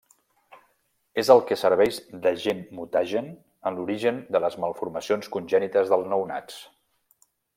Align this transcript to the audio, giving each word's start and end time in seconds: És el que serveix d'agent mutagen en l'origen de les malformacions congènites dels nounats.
És 1.23 1.27
el 1.33 1.41
que 1.49 1.57
serveix 1.63 1.99
d'agent 2.23 2.63
mutagen 2.79 3.29
en 3.71 3.77
l'origen 3.81 4.17
de 4.37 4.43
les 4.47 4.59
malformacions 4.65 5.31
congènites 5.37 5.95
dels 5.95 6.11
nounats. 6.15 6.59